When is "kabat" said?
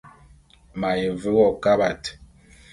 1.63-2.03